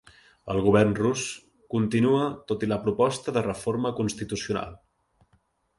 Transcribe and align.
El 0.53 0.61
govern 0.67 0.95
rus 0.99 1.25
continua 1.75 2.23
tot 2.53 2.67
i 2.69 2.73
la 2.73 2.81
proposta 2.87 3.35
de 3.37 3.47
reforma 3.51 3.95
constitucional 4.03 4.79